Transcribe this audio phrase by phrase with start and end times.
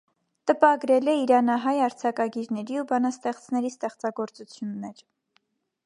[0.51, 5.07] Տպագրել է իրանահայ արձակագիրների ու բանաստեղծների ստեղծագործություններ։